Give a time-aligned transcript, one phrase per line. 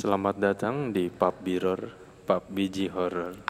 [0.00, 1.92] Selamat datang di Pub Biror,
[2.24, 3.44] Pub Biji Horror.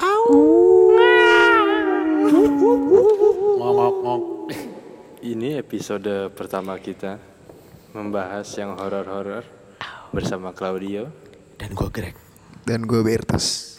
[5.23, 7.23] Ini episode pertama kita
[7.95, 9.47] membahas yang horor-horor
[10.11, 11.07] bersama Claudio.
[11.55, 12.19] Dan gue Greg.
[12.67, 13.79] Dan gue Bertus.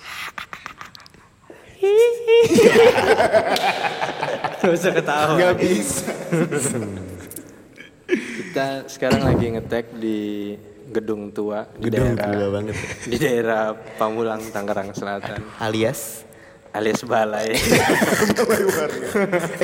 [4.63, 5.35] Gak usah ketawa.
[5.35, 6.07] Gak bisa.
[8.07, 10.19] Kita sekarang lagi ngetek di
[10.89, 12.75] gedung tua di Gedung daerah tua banget.
[13.11, 13.61] di daerah
[13.99, 16.31] Pamulang Tangerang Selatan Alias
[16.71, 17.51] alias Balai.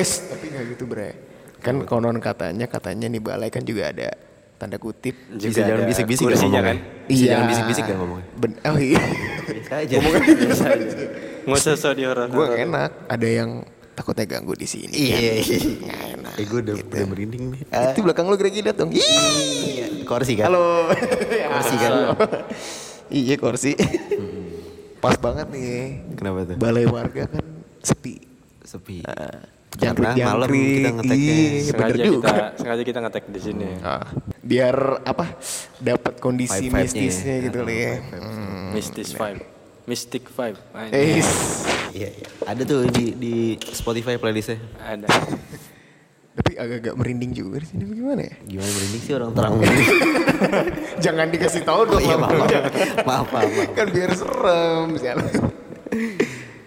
[0.00, 1.16] eh, tapi gak gitu bre.
[1.64, 4.12] Kan konon katanya, katanya nih balai kan juga ada
[4.58, 5.14] tanda kutip.
[5.32, 6.76] bisa jangan bisik-bisik gak kursinya ngomongnya.
[6.84, 7.08] kan.
[7.08, 8.26] Bisa jangan bisik-bisik gak ngomongnya.
[8.36, 9.02] Ben oh iya.
[9.58, 9.96] Bisa aja.
[9.96, 11.04] Biasa aja.
[11.48, 12.90] Nggak usah so di gue enak.
[13.08, 13.64] Ada yang
[13.98, 14.94] takutnya ganggu di sini.
[14.94, 15.42] Iya.
[15.42, 16.32] Nggak enak.
[16.38, 17.60] Eh gue udah, udah merinding nih.
[17.66, 18.90] Itu belakang lu dong.
[18.94, 19.02] Ih.
[19.02, 19.86] Iya.
[20.06, 20.54] Kursi kan?
[20.54, 20.94] Halo.
[21.58, 21.92] Kursi kan?
[23.10, 23.72] iya kursi.
[25.02, 26.06] Pas banget nih.
[26.14, 26.56] Kenapa tuh?
[26.60, 27.42] Balai warga kan
[27.82, 28.22] sepi.
[28.62, 29.02] Sepi.
[29.78, 30.74] Jangkrik, Karena malam jangkrik.
[30.74, 31.18] kita ngeteknya.
[31.28, 32.26] Iya, bener sengaja juga.
[32.26, 33.68] kita sengaja kita ngetek di sini.
[33.84, 34.02] Ah,
[34.42, 35.24] biar apa?
[35.78, 37.44] Dapat kondisi Vibe-vibe-nya mistisnya ya.
[37.46, 37.94] gitu lah ya.
[38.16, 38.66] Hmm.
[38.74, 39.57] Mystic vibe.
[39.88, 40.58] Mystic vibe.
[40.86, 41.24] Ini Eh,
[41.90, 42.28] Iya, iya.
[42.44, 43.34] Ada tuh di di
[43.66, 44.60] Spotify playlistnya.
[44.78, 45.08] ada.
[46.38, 48.30] tapi agak-agak merinding juga di sini gimana ya?
[48.46, 49.58] Gimana merinding sih orang terang.
[51.04, 51.98] Jangan dikasih tahu dong.
[51.98, 52.46] Oh iya maaf, maaf,
[53.02, 53.50] maaf, maaf, maaf.
[53.74, 55.26] kan biar serem sialan.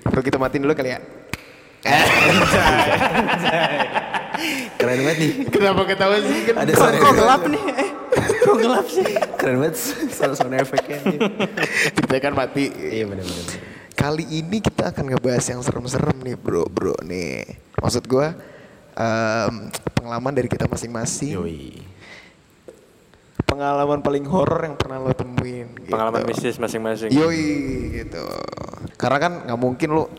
[0.04, 1.00] Kalau kita matiin dulu kali ya.
[4.74, 5.32] Keren banget nih.
[5.48, 6.38] Kenapa ketawa sih?
[6.44, 7.62] Kan Ada kok- suara gelap nih?
[7.78, 7.90] Eh,
[8.52, 9.08] Kok gelap sih?
[9.40, 9.80] Keren banget
[10.12, 11.00] sound sound efeknya.
[11.96, 12.68] Kita kan mati.
[12.68, 13.48] Iya benar-benar.
[13.96, 17.48] Kali ini kita akan ngebahas yang serem-serem nih bro bro nih.
[17.80, 18.36] Maksud gua
[19.00, 21.40] em, pengalaman dari kita masing-masing.
[21.40, 21.80] Yoi.
[23.48, 25.72] Pengalaman paling horor yang pernah lo temuin.
[25.72, 25.88] Gitu.
[25.88, 27.08] Pengalaman mistis masing-masing.
[27.08, 27.48] Yoi
[28.04, 28.26] gitu.
[29.00, 30.12] Karena kan nggak mungkin lo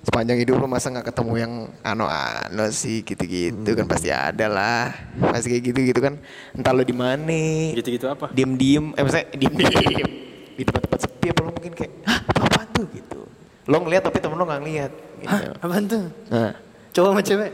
[0.00, 1.52] sepanjang hidup lo masa nggak ketemu yang
[1.84, 4.96] ano-ano sih gitu-gitu kan pasti ada lah.
[5.20, 6.14] Pasti kayak gitu-gitu kan.
[6.56, 7.40] Entah lo di mana.
[7.76, 8.32] Gitu-gitu apa?
[8.32, 8.96] Diem-diem.
[8.96, 10.10] Eh maksudnya diem-diem.
[10.60, 13.20] di tempat-tempat sepi apa lo mungkin kayak hah apa tuh gitu.
[13.68, 14.92] Lo ngeliat tapi temen lo nggak ngeliat.
[15.20, 15.28] Gitu.
[15.32, 15.64] Hah?
[15.64, 16.04] Apaan tuh?
[16.32, 16.52] Nah.
[16.90, 17.50] Cowok sama cewek?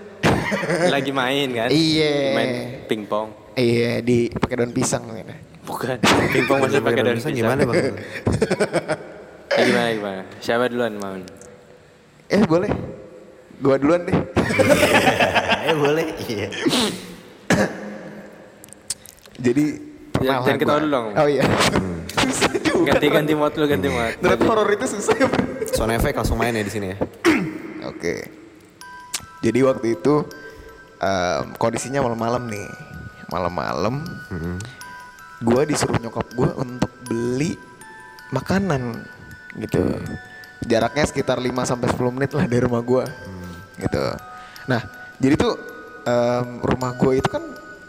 [0.94, 1.68] Lagi main kan?
[1.70, 2.14] Iya.
[2.34, 2.50] Main
[2.86, 3.28] pingpong.
[3.58, 5.34] Iya di pakai daun pisang gitu.
[5.66, 5.98] Bukan.
[6.30, 7.34] Pingpong masih pakai daun pisang.
[7.34, 7.76] gimana bang?
[9.56, 10.22] Gimana gimana?
[10.44, 11.16] Siapa duluan mau?
[12.28, 12.70] Eh boleh.
[13.56, 14.16] Gua duluan deh.
[15.66, 16.06] Eh boleh.
[16.24, 16.48] Iya.
[19.36, 19.64] Jadi
[20.16, 21.06] Ya, jangan ketawa gua- dulu dong.
[21.12, 21.44] Oh iya.
[22.16, 22.88] susah juga.
[22.88, 24.16] Ganti-ganti mod lu, ganti mod.
[24.16, 25.28] Menurut horor itu susah ya.
[25.68, 26.98] Sound efek langsung main ya di sini ya.
[27.92, 28.24] Oke.
[29.42, 30.24] Jadi waktu itu
[30.98, 32.64] em, kondisinya malam-malam nih.
[33.28, 33.94] Malam-malam.
[35.42, 37.52] Gua disuruh nyokap gua untuk beli
[38.30, 39.04] makanan
[39.58, 39.84] gitu.
[40.62, 43.04] Jaraknya sekitar 5 sampai 10 menit lah dari rumah gua.
[43.76, 44.04] Gitu.
[44.66, 44.80] Nah,
[45.16, 45.52] jadi tuh
[46.02, 47.44] em, rumah gua itu kan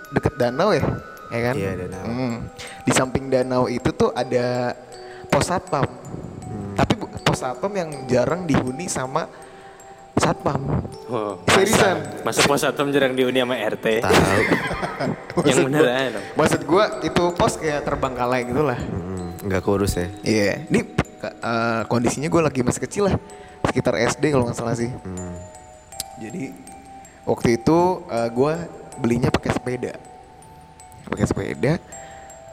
[0.09, 0.83] deket danau ya,
[1.27, 1.55] ya kan?
[1.55, 2.03] Iya, danau.
[2.03, 2.35] Hmm.
[2.83, 4.75] Di samping danau itu tuh ada
[5.27, 5.87] pos satpam.
[6.73, 9.25] Tapi bu- pos satpam yang jarang dihuni sama
[10.13, 10.59] satpam.
[11.07, 12.21] Oh, Seriusan?
[12.21, 14.03] Masa pos satpam jarang diuni sama RT?
[14.03, 14.15] Tahu.
[15.45, 16.25] Yang bener aja dong.
[16.33, 18.75] Maksud gua itu pos kayak terbangkalai gitu lah.
[18.75, 20.09] Hmm, Nggak kurus ya.
[20.21, 20.65] Iya.
[20.67, 20.81] Ini
[21.23, 23.15] eh, kondisinya gue lagi masih kecil lah,
[23.65, 24.89] sekitar SD kalau nggak salah sih.
[26.17, 26.49] Jadi
[27.25, 27.77] waktu itu
[28.09, 28.53] eh, gua
[28.97, 29.93] belinya pakai sepeda,
[31.09, 31.73] pakai sepeda.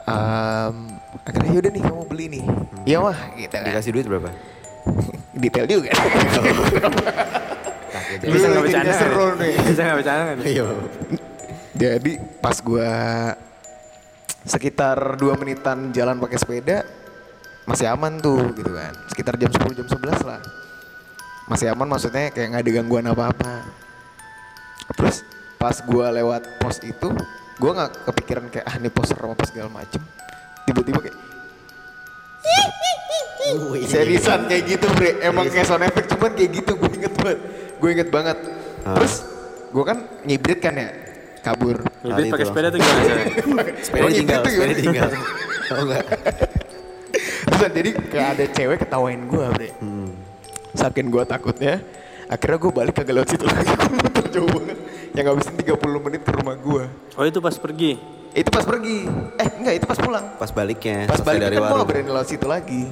[0.05, 0.77] Em,
[1.25, 2.45] akhirnya yaudah nih kamu beli nih,
[2.85, 3.65] iya mah gitu kan.
[3.73, 4.29] Dikasih duit berapa?
[5.41, 5.97] Detail juga.
[8.21, 8.95] Bisa Lu nggak jadinya bercanda?
[9.01, 9.53] seru nih.
[9.65, 10.37] Bisa nggak bercanda kan?
[10.45, 10.67] Iya.
[11.75, 12.13] Jadi
[12.45, 12.93] pas gua
[14.45, 16.85] sekitar dua menitan jalan pakai sepeda
[17.65, 18.93] masih aman tuh gitu kan.
[19.09, 20.41] Sekitar jam 10 jam 11 lah.
[21.49, 23.65] Masih aman maksudnya kayak nggak ada gangguan apa-apa.
[24.97, 25.25] Terus
[25.57, 27.09] pas gua lewat pos itu,
[27.61, 30.01] gua nggak kepikiran kayak ah ini pos serem apa segala macem.
[30.65, 31.17] Tiba-tiba kayak
[33.85, 35.21] seriusan kayak gitu bre.
[35.21, 37.39] Emang kayak sound effect cuman kayak gitu gue inget banget.
[37.77, 38.39] Gue inget banget.
[38.85, 39.15] Terus
[39.69, 40.89] gue kan nyibrit kan ya
[41.45, 41.77] kabur.
[42.01, 43.23] Nyibrit Kali pakai sepeda tuh gimana?
[43.85, 45.11] Sepeda tinggal, sepeda tinggal.
[45.73, 46.05] Oh enggak.
[47.55, 49.69] Terus jadi kayak ada cewek ketawain gue bre.
[50.75, 51.79] Saking gue takutnya,
[52.27, 53.71] akhirnya gue balik kagak lewat situ lagi.
[53.71, 54.79] Gue muter jauh banget.
[55.15, 56.85] Yang ngabisin 30 menit ke rumah gue.
[57.15, 57.95] Oh itu pas pergi.
[58.33, 59.07] Itu pas pergi.
[59.39, 60.25] Eh enggak itu pas pulang.
[60.35, 61.79] Pas baliknya, Pas selesai balik dari kan gue warung.
[61.79, 62.83] gak berani lewat situ lagi.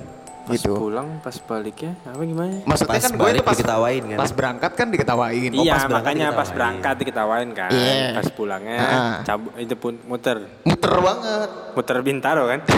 [0.42, 0.74] Pas gitu.
[0.74, 2.54] pulang, pas baliknya, apa gimana?
[2.62, 4.18] Maksudnya Pas kan gue itu pas diketawain kan?
[4.18, 5.50] Pas berangkat kan diketawain.
[5.50, 6.54] Oh, iya pas berangkat makanya pas diketawain.
[6.54, 7.70] berangkat diketawain kan.
[7.70, 8.06] Iya.
[8.12, 9.16] Pas pulangnya Ah.
[9.22, 10.38] cabut itu pun muter.
[10.62, 11.50] Muter banget.
[11.74, 12.58] Muter Bintaro kan?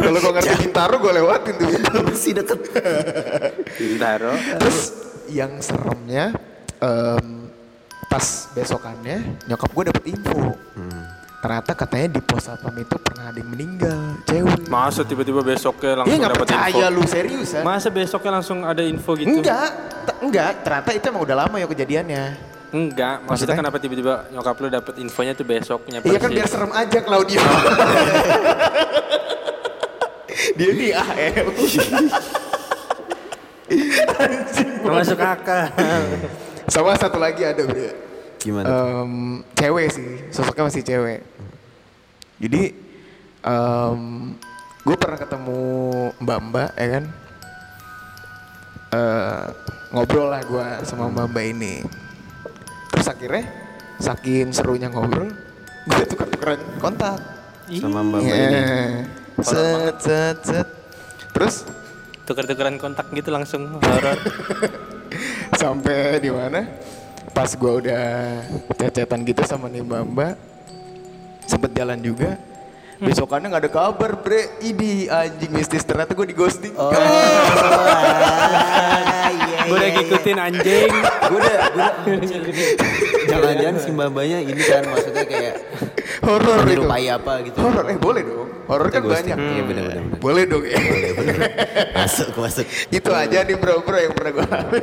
[0.00, 1.68] Kalau gue ngerti Bintaro gue lewatin tuh.
[2.02, 2.58] Masih deket.
[3.76, 4.32] Bintaro.
[4.32, 4.78] Terus
[5.28, 6.34] yang seremnya
[6.78, 7.46] em,
[8.06, 10.56] pas besokannya nyokap gue dapet info.
[11.40, 14.68] Ternyata katanya di pos satpam itu pernah ada yang meninggal, cewek.
[14.68, 16.52] Masa tiba-tiba besoknya Iya langsung dapat info?
[16.52, 17.62] percaya lu serius ya?
[17.64, 19.40] Masa besoknya langsung ada info gitu?
[19.40, 19.70] Enggak,
[20.20, 20.52] enggak.
[20.60, 22.24] Ternyata itu emang udah lama ya kejadiannya.
[22.70, 23.56] Enggak, maksudnya, Maksudnya?
[23.56, 27.40] kenapa tiba-tiba nyokap lu dapet infonya tuh besoknya Iya kan biar serem aja Claudio.
[30.56, 31.46] Dia di AL.
[34.86, 35.70] Masuk akal.
[36.70, 37.90] Sama satu lagi ada bro.
[38.40, 38.66] Gimana?
[38.66, 41.20] Em, cewek sih, sosoknya masih cewek.
[42.40, 42.62] Jadi
[44.80, 45.60] gue pernah ketemu
[46.24, 47.04] mbak-mbak ya kan.
[48.90, 49.44] Eh,
[49.92, 51.84] ngobrol lah gue sama mbak-mbak ini.
[52.90, 53.44] Terus akhirnya
[54.00, 55.30] saking serunya ngobrol,
[55.84, 57.20] gue tukar-tukaran kontak.
[57.70, 58.60] Sama Mbak Mbak ini.
[59.40, 59.48] Iya.
[59.48, 60.68] Set, set, set.
[61.32, 61.64] Terus
[62.28, 64.14] Tuker-tukeran kontak gitu langsung horor.
[65.60, 66.62] sampai di mana?
[67.34, 68.06] Pas gua udah
[68.78, 70.34] cecetan gitu sama nih mbak mbak,
[71.42, 72.38] sempet jalan juga.
[73.00, 74.60] Besokannya nggak ada kabar, bre.
[74.60, 76.76] Idi anjing mistis ternyata gue di ghosting.
[76.76, 77.00] Oh, iya,
[79.64, 80.92] Gue udah ngikutin anjing.
[81.00, 81.56] Gue udah,
[82.04, 82.28] gue udah.
[83.24, 85.54] Jangan-jangan si Mbak Mbaknya ini kan maksudnya kayak
[86.20, 86.84] Horor itu.
[86.84, 87.56] menyerupai apa gitu.
[87.58, 88.48] Horor, eh boleh dong.
[88.66, 89.32] Horor kan Ghosting.
[89.32, 89.38] banyak.
[89.50, 90.02] Iya benar-benar.
[90.16, 90.76] Boleh dong ya.
[91.94, 92.64] Masuk, masuk.
[92.88, 94.80] Itu aja nih bro bro yang pernah gue alami.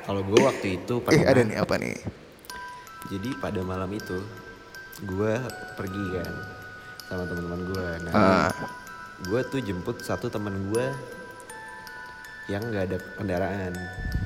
[0.00, 1.24] Kalau gue waktu itu Eh pernah.
[1.26, 1.96] ada nih apa nih?
[3.08, 4.16] Jadi pada malam itu
[5.00, 5.32] gue
[5.74, 6.32] pergi kan
[7.04, 7.86] sama teman-teman gue.
[8.04, 8.50] Nah, Ah.
[9.22, 10.86] gue tuh jemput satu teman gue
[12.48, 13.72] yang nggak ada kendaraan.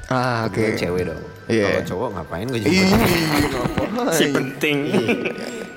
[0.06, 0.54] Ah oke.
[0.56, 1.22] Gue cewek dong.
[1.46, 1.66] Iya.
[1.68, 3.00] Kalau cowok ngapain gue jemput?
[4.12, 4.78] Si penting.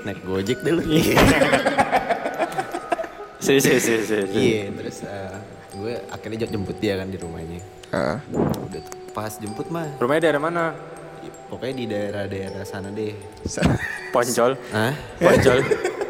[0.05, 0.81] Naik gojek dulu.
[3.41, 4.17] Si si si si.
[4.25, 4.33] si.
[4.33, 5.37] Iya, terus eh,
[5.71, 7.61] gue akhirnya jemput dia kan di rumahnya.
[7.89, 8.17] Ah.
[8.33, 10.65] Udah tuh, pas jemput mah, Rumahnya daerah mana?
[11.45, 13.13] pokoknya di daerah-daerah sana deh.
[14.13, 14.57] Poncol.
[14.73, 14.93] Hah?
[15.17, 15.61] Poncol.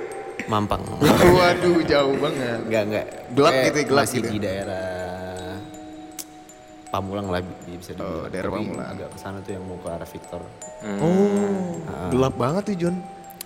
[0.52, 0.80] Mampang.
[1.36, 2.60] Waduh jauh banget.
[2.64, 3.06] Enggak, enggak.
[3.32, 4.30] Gelap Pokoknya gitu ya, gelap masih gitu.
[4.30, 4.86] di daerah
[6.88, 8.16] Pamulang lah bi- bisa dibilang.
[8.16, 8.88] Oh, daerah Pamulang.
[8.88, 10.42] Agak ke sana tuh yang mau ke arah Victor.
[11.04, 12.96] Oh, gelap banget tuh John.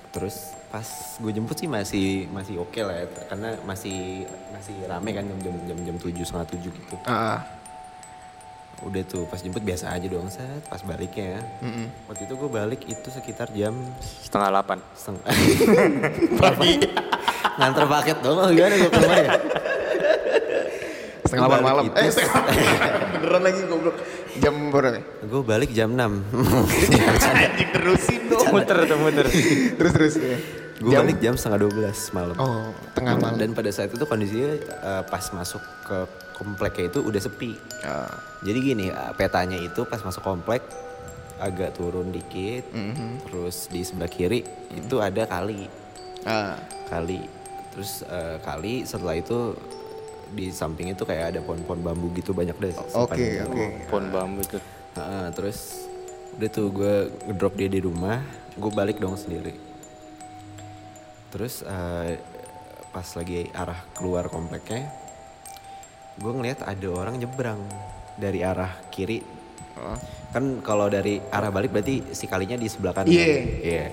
[0.09, 0.35] Terus
[0.67, 0.85] pas
[1.15, 5.55] gue jemput sih masih masih oke lah ya, karena masih masih rame kan jam jam
[5.65, 6.95] jam jam tujuh setengah tujuh gitu.
[7.05, 7.45] Ah,
[8.79, 11.41] Udah tuh pas jemput biasa aja doang set, pas baliknya ya.
[12.07, 14.77] Waktu itu gue balik itu sekitar jam Setengah delapan.
[14.93, 15.23] setengah
[16.39, 16.73] pagi.
[17.59, 19.29] Nganter paket dong, oh, gimana gue ke rumah ya?
[21.29, 21.83] Setengah delapan malam.
[21.93, 22.41] Eh, setengah
[23.13, 23.95] beneran lagi goblok.
[24.37, 24.99] Jam berapa?
[25.21, 26.01] Gue balik jam 6
[27.29, 28.45] Anjing terusin dong.
[28.49, 29.25] Muter tuh muter.
[29.77, 30.37] terus terus ya.
[30.79, 32.35] Gue balik jam setengah 12 malam.
[32.35, 33.35] Oh, tengah malam.
[33.35, 35.97] Dan pada saat itu kondisinya eh, pas masuk ke
[36.33, 37.51] kompleknya itu udah sepi.
[37.83, 38.07] Ah,
[38.41, 40.63] Jadi gini, eh, petanya itu pas masuk komplek
[41.37, 42.63] agak turun dikit.
[43.25, 44.41] Terus di sebelah kiri
[44.71, 45.67] itu ada kali.
[46.23, 46.55] ah,
[46.87, 47.19] Kali.
[47.69, 49.51] Terus eh, kali setelah itu
[50.33, 52.73] di samping itu kayak ada pohon-pohon bambu gitu banyak deh.
[52.93, 53.49] Oke, sepanjang.
[53.49, 53.65] oke.
[53.89, 54.61] Pohon bambu tuh.
[54.97, 55.89] Heeh, terus
[56.37, 56.93] udah tuh gue
[57.29, 58.21] ngedrop dia di rumah,
[58.55, 59.53] gue balik dong sendiri.
[61.29, 62.17] Terus eh,
[62.89, 64.89] pas lagi arah keluar kompleknya,
[66.17, 67.61] gue ngeliat ada orang nyebrang
[68.17, 69.21] dari arah kiri.
[70.35, 73.13] Kan kalau dari arah balik berarti si kalinya di sebelah kanan.
[73.13, 73.35] Iya.
[73.63, 73.85] Iya.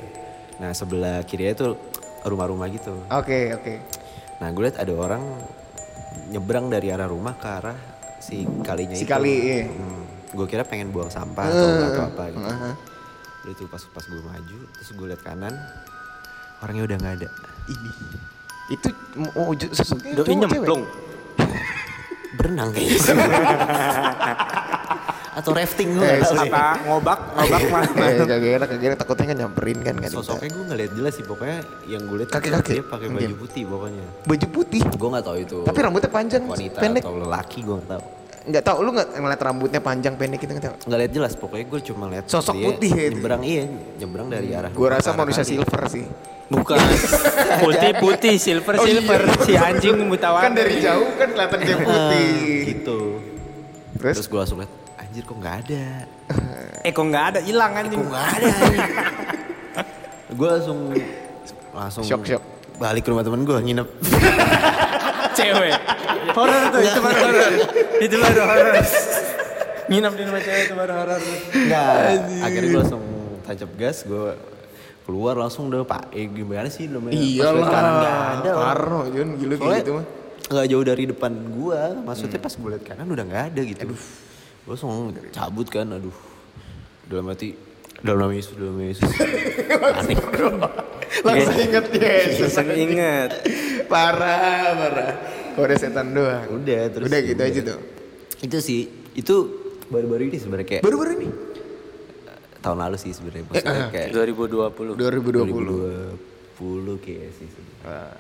[0.59, 1.79] Nah sebelah kirinya tuh
[2.27, 2.97] rumah-rumah gitu.
[3.13, 3.75] Oke, oke.
[4.43, 5.23] Nah gue liat ada orang
[6.29, 7.77] nyebrang dari arah rumah ke arah
[8.19, 9.13] si kalinya Si itu.
[9.13, 9.65] kali, iya.
[10.33, 12.43] gue kira pengen buang sampah atau, atau apa gitu.
[12.43, 12.75] Uh-huh.
[13.45, 15.55] Udah itu pas pas gue maju, terus gue liat kanan,
[16.61, 17.29] orangnya udah nggak ada.
[17.71, 17.91] Ini.
[18.75, 18.89] Itu
[19.71, 20.51] sosoknya Doi cowok, cewek?
[20.51, 20.83] nyemplung.
[22.41, 22.99] Berenang kayaknya.
[25.37, 26.25] atau rafting gue Eh.
[26.25, 27.85] Apa ngobak ngobak mana?
[28.03, 28.99] Eh, kagak enak, kagak enak.
[28.99, 30.09] Takutnya kan nyamperin kan kan.
[30.09, 33.63] Sosoknya gue nggak lihat jelas sih pokoknya yang gue lihat Kakek-kakek dia pakai baju putih
[33.65, 34.05] pokoknya.
[34.25, 34.81] Baju putih.
[34.83, 35.57] Gue nggak tahu itu.
[35.63, 37.03] Tapi rambutnya panjang, wanita pendek.
[37.03, 38.03] atau lelaki gue nggak tahu.
[38.47, 40.77] Nggak tahu lu nggak ngeliat rambutnya panjang pendek gitu nggak tahu.
[40.87, 43.13] Nggak lihat jelas pokoknya gue cuma lihat Sosok putih ya itu.
[43.13, 43.65] nyebrang iya
[43.99, 44.71] nyebrang dari arah.
[44.71, 46.05] Gua rumah rasa manusia silver sih.
[46.47, 46.79] Bukan.
[47.67, 49.03] Putih putih silver Oh, iya.
[49.03, 49.21] silver.
[49.43, 50.47] Si anjing mutawar.
[50.47, 52.31] Kan dari jauh kan kelihatan dia putih.
[52.71, 52.99] gitu.
[53.99, 54.15] Terus?
[54.15, 54.71] Terus gue langsung lihat
[55.17, 55.85] anjir kok nggak ada.
[56.85, 57.97] Eh kok nggak ada hilang anjing.
[57.97, 58.49] Kok nggak ada.
[60.29, 60.79] gue langsung
[61.73, 62.45] langsung Shock, shock.
[62.77, 63.89] balik ke rumah temen gue nginep.
[65.33, 65.73] Cewek.
[66.37, 67.53] Horor tuh itu baru horor.
[67.97, 68.75] Itu baru horor.
[69.89, 71.21] Nginap di rumah cewek itu baru horor.
[71.49, 71.93] Enggak.
[72.45, 73.05] Akhirnya gue langsung
[73.41, 74.37] tancap gas gue
[75.09, 77.65] keluar langsung udah pak eh gimana sih namanya Iyalah.
[77.65, 78.65] nggak ada lah.
[78.69, 80.05] Parno Jun gila kayak gitu mah.
[80.47, 84.03] nggak jauh dari depan gua maksudnya pas gue liat kanan udah nggak ada gitu aduh
[84.67, 84.93] gue langsung
[85.31, 86.11] cabut kan aduh
[87.07, 87.55] dalam hati
[87.97, 89.11] dalam nama Yesus dalam nama Yesus
[89.71, 90.19] panik
[91.17, 92.51] Langsung inget Yesus.
[92.53, 93.31] Langsung inget.
[93.87, 95.13] parah, parah.
[95.57, 96.45] Udah setan doang.
[96.53, 97.81] udah terus Udah gitu aja tuh.
[98.37, 98.81] itu sih
[99.15, 99.35] itu
[99.89, 101.29] baru-baru ini sebenarnya kayak Baru-baru ini.
[102.59, 104.99] tahun lalu sih sebenarnya maksudnya kayak 2020.
[104.99, 106.59] 2020.
[106.59, 107.87] 2020 kayak sih sebenarnya.
[107.87, 108.19] Wah,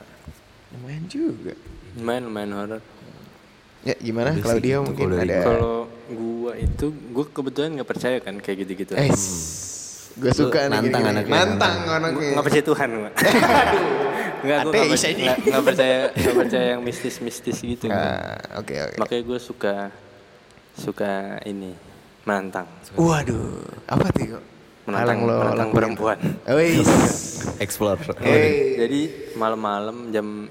[0.72, 1.52] lumayan juga.
[1.98, 2.80] Main main horor.
[3.82, 5.38] Ya gimana Udah Claudia gitu, mungkin kalau ada.
[5.42, 5.76] Kalau
[6.46, 8.94] gua itu gua kebetulan nggak percaya kan kayak gitu-gitu.
[8.94, 9.10] Eh,
[10.16, 12.30] gue suka Lu nih nantang anaknya, Nantang anaknya.
[12.32, 13.10] Nggak percaya Tuhan gua.
[14.36, 15.22] Nggak, gua nggak percaya, ini.
[15.24, 17.84] nggak, nggak percaya, nggak percaya yang mistis-mistis gitu.
[17.88, 17.98] gua.
[17.98, 18.96] Ah, Oke oke.
[18.96, 19.74] Makanya gue suka
[20.72, 21.12] suka
[21.42, 21.72] ini
[22.22, 24.38] menantang, Waduh, apa tuh?
[24.86, 25.74] menantang, lo menantang lakuin.
[25.74, 26.18] perempuan.
[26.46, 26.78] Wih.
[27.64, 28.76] explore Hey.
[28.78, 29.00] Jadi
[29.34, 30.46] malam-malam jam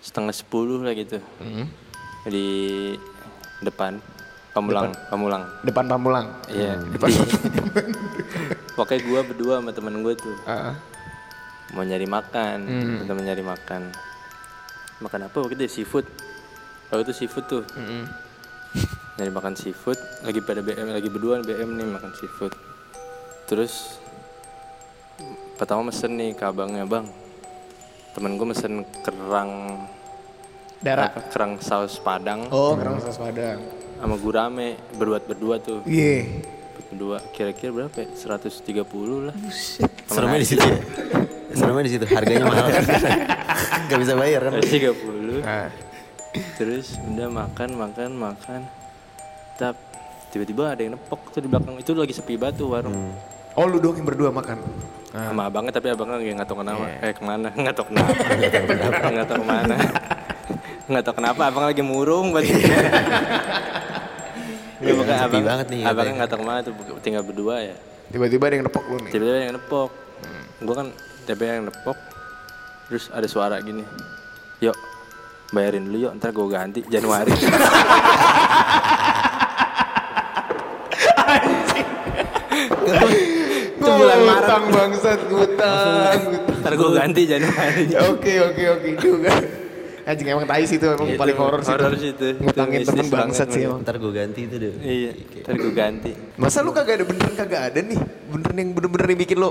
[0.00, 1.70] setengah sepuluh lah gitu Hmm.
[2.24, 2.48] di
[3.60, 4.02] depan
[4.52, 5.42] Pamulang, Pamulang.
[5.64, 6.26] Depan Pamulang.
[6.46, 6.76] Iya.
[6.76, 7.08] Depan.
[8.74, 10.76] Pokoknya gue berdua sama temen gue tuh Ah,
[11.72, 13.04] mau nyari makan, Hmm.
[13.04, 13.88] temen nyari makan.
[15.00, 15.72] Makan apa waktu itu ya?
[15.72, 16.06] seafood.
[16.88, 17.64] Waktu itu seafood tuh.
[17.70, 18.04] mm-mm.
[19.12, 22.52] Nyari makan seafood, lagi pada BM, lagi berdua BM nih makan seafood.
[23.44, 24.00] Terus
[25.54, 27.04] pertama mesen nih ke abangnya, bang.
[28.12, 29.84] Temen gue mesen kerang
[30.82, 31.14] Darah.
[31.30, 32.50] kerang saus padang.
[32.50, 33.62] Oh, kerang saus padang.
[34.02, 35.78] sama gurame berdua berdua tuh.
[35.86, 36.26] Iya.
[36.90, 37.22] berdua.
[37.30, 38.06] Kira-kira berapa ya?
[38.10, 39.34] 130 lah.
[40.10, 40.78] Seremnya di situ ya?
[41.54, 42.04] Seremnya di situ.
[42.04, 42.66] Harganya mahal.
[43.86, 44.52] Nggak bisa bayar kan?
[44.58, 45.70] 130 Ah.
[46.56, 48.60] terus udah makan makan makan.
[49.54, 49.76] Tap
[50.28, 51.78] tiba-tiba ada yang nepok tuh di belakang.
[51.78, 53.14] Itu lagi sepi batu warung.
[53.52, 54.58] Oh, lu doang yang berdua makan.
[55.12, 55.28] Ah.
[55.28, 56.88] sama abangnya tapi abangnya nggak tahu kenapa.
[57.04, 57.52] Eh ke mana?
[57.60, 58.12] Nggak tahu kenapa.
[59.12, 59.71] Nggak tahu ke mana
[60.92, 62.44] nggak tahu kenapa abang lagi murung buat
[64.78, 66.12] Nggak, pokoknya sepi abang, banget nih katanya.
[66.14, 67.76] nggak tahu ke mana tuh tinggal berdua ya
[68.12, 69.10] Tiba-tiba ada yang nepok lu nih.
[69.10, 69.90] tiba-tiba yang nepok
[70.60, 70.86] gue kan
[71.24, 71.98] tiba yang nepok
[72.84, 73.82] terus ada suara gini
[74.58, 74.76] yuk
[75.50, 77.32] bayarin dulu yuk ntar gue ganti Januari
[83.72, 84.44] Itu bulan Maret.
[84.44, 86.18] Utang bangsat, utang.
[86.28, 86.60] utang.
[86.60, 89.32] ntar gue ganti Januari Oke, oke, oke juga.
[90.02, 91.70] Anjing emang tai sih itu emang Itu, paling horor sih.
[91.70, 91.98] horor itu.
[91.98, 92.26] sih itu.
[92.38, 93.80] Ngutangin Itu temen bangsat banget, sih emang.
[93.80, 97.62] ntar gue ganti itu deh iya ntar gue ganti Masa lu kagak ada beneran kagak
[97.68, 98.00] ada nih?
[98.26, 99.50] Beneran yang bener-bener yang bikin lo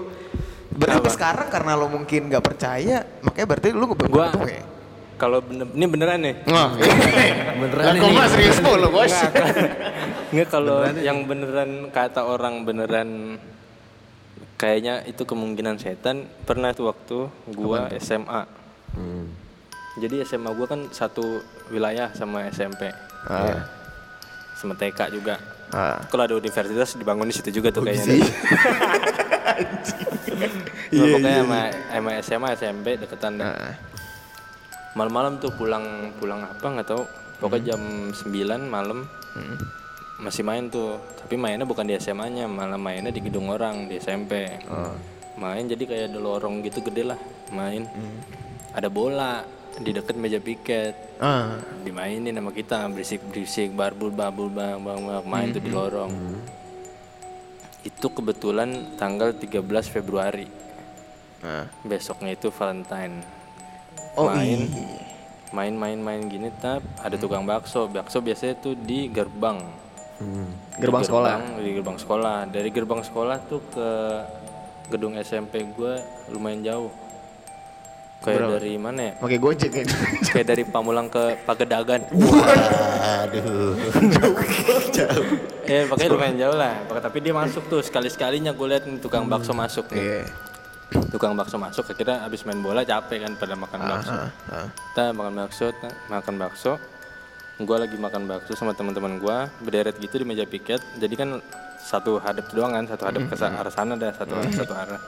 [0.71, 4.15] Berarti sekarang karena lo mungkin gak percaya Makanya berarti lu ketemu
[4.47, 4.63] ya?
[5.15, 6.69] kalau bener, ini beneran nih Wah,
[7.61, 9.13] beneran Lah, kok ini mas serius mulu bos
[10.31, 13.37] Nggak kalau yang beneran kata orang beneran
[14.55, 17.17] kayaknya itu kemungkinan setan pernah tuh waktu
[17.49, 18.45] gua SMA.
[18.93, 19.33] Hmm.
[19.99, 22.87] Jadi SMA gua kan satu wilayah sama SMP.
[23.27, 23.67] Ah.
[24.55, 25.35] Sama TK juga.
[25.71, 25.99] Ah.
[26.07, 28.03] Kalau ada universitas dibangun di situ juga tuh kayaknya.
[28.19, 28.23] sih.
[30.91, 31.59] Nah, pokoknya sama,
[31.91, 33.47] sama SMA SMP deketan deh.
[33.47, 33.75] Ah.
[34.95, 37.03] Malam-malam tuh pulang pulang apa nggak tahu.
[37.39, 37.81] Pokoknya jam
[38.13, 39.55] 9 malam Hmm.
[40.19, 40.99] masih main tuh.
[41.23, 44.59] Tapi mainnya bukan di SMA-nya, malah mainnya di gedung orang di SMP.
[44.67, 44.91] Oh.
[45.39, 47.19] Main jadi kayak ada lorong gitu gede lah
[47.55, 47.87] main.
[48.75, 49.41] Ada bola
[49.79, 50.95] di deket meja piket.
[51.21, 51.55] Ah.
[51.87, 56.11] Dimainin sama kita berisik-berisik barbul babul bang bang bang main tuh di lorong.
[57.87, 60.49] Itu kebetulan tanggal 13 Februari.
[61.45, 61.71] Ah.
[61.87, 63.23] Besoknya itu Valentine.
[64.19, 64.99] Oh main iya.
[65.55, 69.79] main main main gini tap ada tukang bakso bakso biasanya tuh di gerbang
[70.21, 70.53] Hmm.
[70.77, 71.57] Di Gerbang sekolah?
[71.57, 73.89] di gerbang sekolah dari gerbang sekolah tuh ke
[74.93, 75.97] gedung SMP gue
[76.29, 76.93] lumayan jauh
[78.21, 79.13] kayak dari mana ya?
[79.17, 79.83] Pakai gojek ya.
[80.23, 82.05] kayak dari Pamulang ke Pagedagan
[83.01, 83.73] aduh
[85.65, 86.85] eh pakai lumayan jauh lah.
[86.85, 89.99] Pakai- tapi dia masuk tuh sekali sekalinya gue liat nih tukang bakso masuk nih.
[89.99, 90.21] Iya.
[91.07, 94.11] tukang bakso masuk akhirnya abis main bola capek kan pada makan bakso.
[94.11, 94.67] Ah, ah.
[94.69, 96.73] kita makan bakso ta- makan bakso.
[97.57, 100.83] Gue lagi makan bakso sama teman-teman gue berderet gitu di meja piket.
[100.95, 101.29] Jadi kan
[101.79, 105.01] satu hadap doang kan satu hadap ke sa- arah sana ada satu arah satu arah.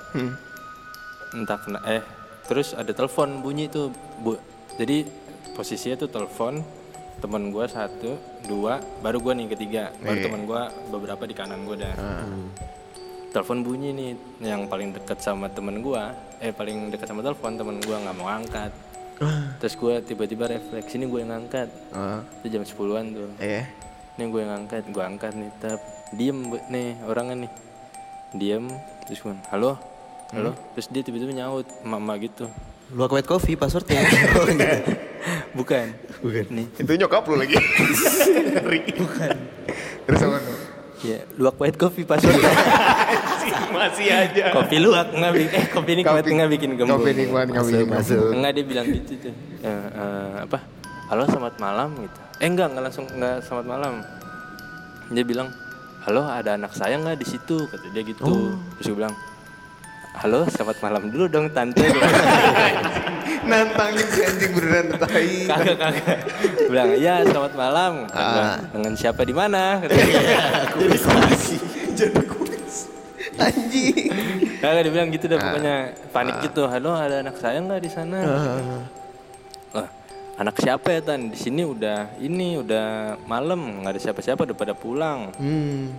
[1.31, 2.01] Entah kena eh
[2.47, 4.35] terus ada telepon bunyi tuh bu.
[4.79, 5.05] Jadi
[5.53, 6.63] posisinya tuh telepon
[7.21, 8.19] teman gue satu
[8.49, 9.83] dua baru gue nih ketiga.
[10.01, 11.95] Baru teman gue beberapa di kanan gue dah.
[13.33, 14.11] Telepon bunyi nih
[14.45, 16.03] yang paling dekat sama temen gue
[16.43, 18.69] eh paling dekat sama telepon temen gue nggak mau angkat
[19.61, 21.69] terus gue tiba-tiba refleks ini gue yang ngangkat.
[21.93, 22.19] Ah.
[22.41, 23.29] itu jam 10-an tuh.
[23.39, 23.63] Iya.
[24.19, 25.79] ini gue yang ngangkat gue angkat nih tap.
[26.13, 26.37] Diem
[26.69, 27.51] nih orangnya nih.
[28.33, 28.65] Diem
[29.05, 29.92] terus gue halo
[30.33, 32.49] halo terus dia tiba-tiba nyaut mama gitu
[32.93, 34.05] Luak white coffee passwordnya.
[35.57, 35.87] Bukan.
[36.21, 36.45] Bukan.
[36.51, 36.67] Nih.
[36.77, 37.57] Itu nyokap lu lagi.
[39.01, 39.35] Bukan.
[40.03, 40.57] Terus apa tuh?
[41.03, 42.53] Ya, luak white coffee passwordnya.
[43.73, 44.53] Masih aja.
[44.53, 47.01] kopi luak nggak bikin eh kopi nikmat nggak bikin gembung.
[47.01, 47.97] Kopi nikmat nggak bikin gembung.
[47.97, 48.29] masuk.
[48.29, 49.33] Enggak dia bilang gitu tuh.
[49.65, 50.59] Eh, eh, apa?
[51.09, 52.19] Halo selamat malam gitu.
[52.39, 53.93] Eh enggak enggak langsung enggak selamat malam.
[55.09, 55.49] Dia bilang,
[56.05, 58.23] "Halo, ada anak saya nggak di situ?" kata dia gitu.
[58.79, 59.13] Terus gue bilang,
[60.13, 61.89] "Halo, selamat malam dulu dong tante."
[63.49, 65.43] Nantangin si anjing beneran tai.
[65.43, 66.17] kagak kagak.
[66.71, 68.55] Bilang, "Iya, selamat malam." Ah.
[68.71, 69.83] Dengan siapa di mana?
[69.83, 69.99] Dia.
[69.99, 71.03] Jadi kuis.
[71.91, 72.75] Jadi kuis.
[73.35, 74.07] Anjing.
[74.63, 75.75] Kagak dia bilang gitu dah pokoknya
[76.15, 76.63] panik gitu.
[76.71, 78.17] "Halo, ada anak saya nggak di sana?"
[79.75, 79.89] Wah,
[80.39, 81.27] anak siapa ya Tan?
[81.27, 85.35] Di sini udah ini udah malam, nggak ada siapa-siapa udah pada pulang.
[85.35, 85.91] Hmm.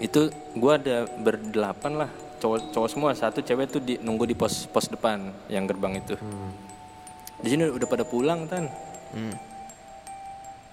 [0.00, 4.64] Itu gua ada berdelapan lah, cowok cowok semua, satu cewek tuh di, nunggu di pos
[4.66, 6.14] pos depan yang gerbang itu.
[7.36, 8.68] Di sini udah pada pulang Tan.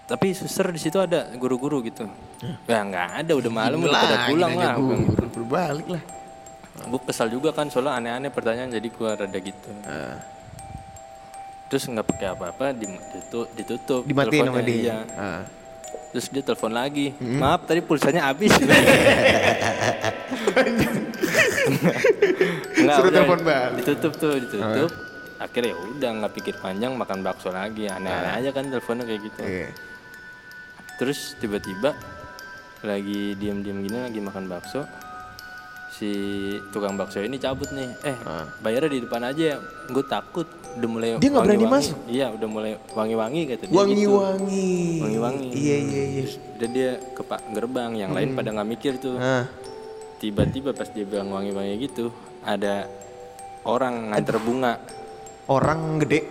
[0.04, 2.04] Tapi suster di situ ada guru-guru gitu.
[2.68, 4.76] Ya nggak ada, udah malam udah pada pulang lah.
[4.76, 6.04] Guru berbalik lah.
[6.84, 9.70] Gue kesal juga kan soalnya aneh-aneh pertanyaan jadi gua rada gitu.
[11.72, 14.76] Terus nggak pakai apa-apa di- ditutup, ditutup Dimatiin sama dia.
[14.76, 14.98] iya.
[16.14, 17.10] Terus dia telepon lagi.
[17.18, 18.54] Maaf tadi pulsanya habis.
[21.64, 23.76] Enggak, Suruh udah, telepon balik.
[23.80, 24.92] Ditutup tuh, ditutup.
[25.40, 27.88] Akhirnya ya udah nggak pikir panjang makan bakso lagi.
[27.90, 29.42] Aneh-aneh aja kan teleponnya kayak gitu.
[29.44, 29.70] Iya.
[31.02, 31.98] Terus tiba-tiba
[32.84, 34.88] lagi diam-diam gini lagi makan bakso.
[35.94, 36.10] Si
[36.74, 37.90] tukang bakso ini cabut nih.
[38.08, 38.18] Eh,
[38.64, 39.58] bayarnya di depan aja ya.
[39.92, 41.98] Gue takut udah mulai Dia nggak berani masuk?
[42.10, 43.78] Iya, udah mulai wangi-wangi kata dia gitu.
[43.78, 44.74] Wangi-wangi.
[45.06, 45.50] Wangi-wangi.
[45.54, 46.26] Iya iya iya.
[46.58, 49.22] Dan dia ke pak gerbang, yang lain pada nggak mikir tuh.
[49.22, 49.46] Ah.
[50.24, 52.08] Tiba-tiba pas dia bilang wangi-wangi gitu,
[52.48, 52.88] ada
[53.68, 54.80] orang nganter bunga.
[55.52, 56.24] Orang gede.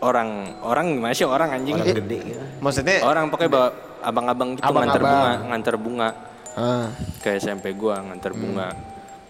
[0.00, 1.76] Orang, orang gimana sih orang anjing?
[1.76, 2.40] Orang gede ya.
[2.64, 3.68] Maksudnya Orang pokoknya bawa
[4.00, 5.12] abang-abang gitu nganter Abang-abang.
[5.12, 6.08] bunga, nganter bunga.
[6.56, 6.88] ah.
[7.20, 8.72] Kayak SMP gua nganter bunga.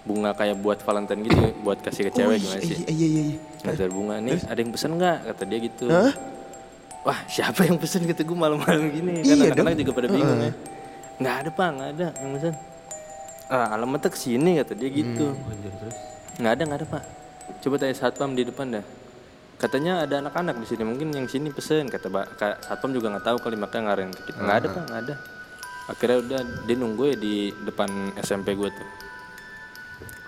[0.06, 2.86] Bunga kayak buat Valentine gitu, buat kasih ke cewek gimana sih?
[2.86, 3.38] Iya iya iya.
[3.66, 5.16] Nganter bunga nih, ada yang pesen nggak?
[5.26, 5.84] Kata dia gitu.
[7.00, 10.52] Wah siapa yang pesen kata gue malam-malam gini kan Iya anak-anak juga pada bingung ya.
[11.18, 12.54] Nggak ada pak, nggak ada yang pesen.
[13.50, 15.34] Ah, alamatnya ke sini kata dia gitu.
[16.38, 17.02] Nggak ada, nggak ada pak.
[17.66, 18.84] Coba tanya satpam di depan dah.
[19.60, 21.90] Katanya ada anak-anak di sini, mungkin yang sini pesen.
[21.92, 24.40] Kata Pak, satpam juga nggak tahu kali makanya ngarahin ke kita.
[24.40, 25.14] Nggak ada pak, nggak ada.
[25.90, 27.34] Akhirnya udah dia nunggu ya di
[27.66, 27.90] depan
[28.22, 28.88] SMP gue tuh.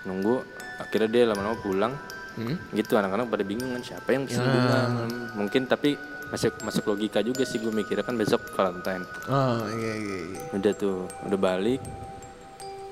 [0.04, 0.42] Nunggu,
[0.82, 1.94] akhirnya dia lama-lama pulang.
[2.74, 4.80] Gitu anak-anak pada bingung kan siapa yang pesen bunga.
[5.38, 5.96] Mungkin tapi
[6.28, 9.06] masuk masuk logika juga sih gue mikirnya kan besok Valentine.
[9.32, 10.40] Oh iya iya iya.
[10.52, 11.80] Udah tuh, udah balik.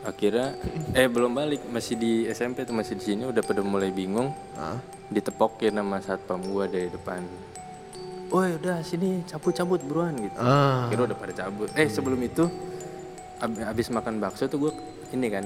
[0.01, 0.57] Akhirnya
[0.93, 4.33] eh belum balik, masih di SMP tuh masih di sini udah pada mulai bingung.
[5.09, 7.21] Ditepokin sama satpam gua dari depan.
[8.31, 10.39] Oh udah sini cabut-cabut buruan gitu.
[10.39, 10.87] Ah.
[10.87, 11.69] Akhirnya udah pada cabut.
[11.75, 12.47] Eh sebelum itu
[13.37, 14.73] ab- abis makan bakso tuh gua
[15.11, 15.45] ini kan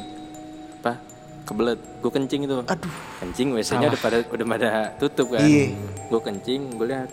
[0.78, 1.00] apa
[1.44, 2.92] kebelet gue kencing itu Aduh.
[3.16, 5.72] kencing WC-nya udah pada udah pada tutup kan Iya.
[6.08, 7.08] gue kencing gue lihat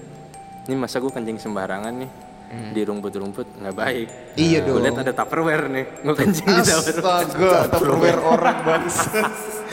[0.67, 2.11] ini masa gue kencing sembarangan nih
[2.51, 4.07] di rumput-rumput nggak baik.
[4.35, 4.83] Iya gue dong.
[4.83, 7.23] lihat ada tupperware nih gue kencing di tupperware.
[7.23, 9.07] Astaga, tupperware orang bangsa.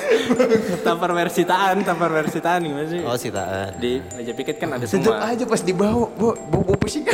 [0.86, 3.02] tupperware sitaan tupperware sitaan gimana sih?
[3.02, 3.76] Oh sitaan.
[3.76, 5.26] di meja piket kan ada Tetep semua.
[5.26, 7.04] aja pas dibawa, bu, bu, bu pusing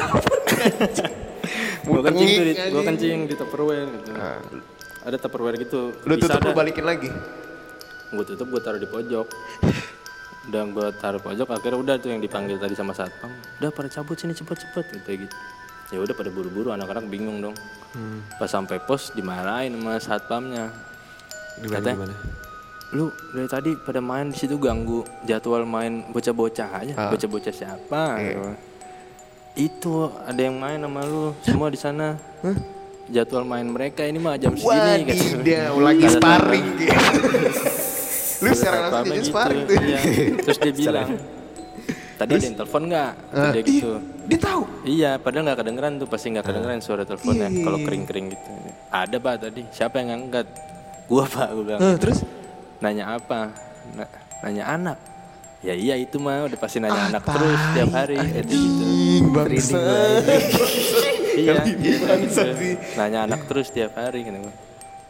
[1.85, 4.11] gue kencing tuh gue kencing di tupperware gitu.
[5.05, 5.92] Ada tupperware gitu.
[6.05, 6.57] Lu Bisa tutup lu dah.
[6.57, 7.11] balikin lagi.
[8.14, 9.27] gue tutup gue taruh di pojok
[10.44, 13.33] udah gue taruh pojok akhirnya udah tuh yang dipanggil tadi sama satpam.
[13.61, 15.37] Udah pada cabut sini cepet-cepet gitu gitu.
[15.92, 17.57] Ya udah pada buru-buru anak-anak bingung dong.
[18.37, 20.68] Pas sampai pos dimarahin sama satpamnya.
[21.62, 22.16] Gimana Katanya, gimana?
[22.94, 26.94] lu dari tadi pada main di situ ganggu jadwal main bocah-bocah aja.
[27.11, 28.02] Bocah-bocah siapa?
[28.20, 28.42] Gitu.
[29.54, 32.18] itu ada yang main sama lu semua di sana.
[33.07, 35.38] Jadwal main mereka ini mah jam segini gitu.
[35.38, 36.66] Wadidaw, lagi sparring.
[38.44, 39.76] Lu secara langsung jadi gitu, sparring tuh.
[39.80, 39.98] iya.
[40.38, 41.09] Terus dia bilang,
[42.14, 43.12] tadi ada yang telepon nggak?
[43.26, 43.90] Kata dia gitu.
[44.24, 44.62] Dia tahu.
[44.85, 47.48] Iya, padahal nggak kedengeran tuh, pasti nggak kedengeran suara teleponnya.
[47.48, 48.48] Iya, Kalau kering-kering gitu.
[48.88, 50.46] Ada pak tadi, siapa yang ngangkat?
[51.04, 51.80] Gua pak, gue bilang.
[51.83, 52.18] Eh, terus?
[52.78, 53.52] Nanya apa?
[53.92, 54.98] Na- nanya anak.
[55.61, 58.16] Ya iya itu mah udah pasti nanya anak terus tiap hari.
[58.20, 58.87] Gitu, gitu.
[59.30, 59.80] Bangsa.
[61.35, 62.78] Iya, iya, bangsa gitu.
[62.94, 64.22] Nanya anak terus tiap hari.
[64.22, 64.38] Gitu.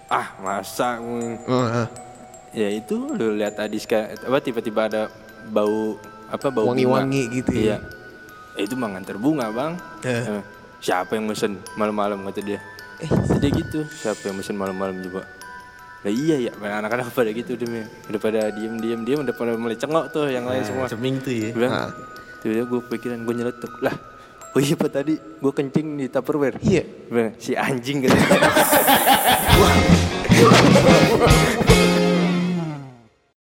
[0.06, 0.96] Ah masa?
[1.44, 1.84] Oh, ah.
[2.54, 5.02] Ya itu lu lihat tadi sekarang apa tiba-tiba ada
[5.50, 5.98] bau
[6.30, 7.82] apa bau Wangi-wangi gitu ya?
[7.82, 7.82] Iya.
[8.54, 9.74] Eh, itu mah nganter bunga, Bang.
[10.06, 10.22] Eh.
[10.22, 10.42] Eh,
[10.78, 12.62] siapa yang mesen malam-malam kata dia.
[13.02, 13.10] Eh,
[13.42, 13.82] dia gitu.
[13.90, 15.26] Siapa yang mesen malam-malam juga?
[16.06, 17.80] Lah iya ya, anak-anak pada gitu demi
[18.12, 20.86] udah pada diem diem udah pada mulai cengok tuh yang lain semua.
[20.86, 21.50] Ceming tuh ya.
[21.50, 21.90] Bilang,
[22.44, 23.96] tiba-tiba gue pikiran gue nyeletuk lah.
[24.54, 26.62] Oh iya pak tadi gue kencing di tupperware.
[26.62, 26.86] Iya.
[27.10, 28.14] Bilang, si anjing gitu.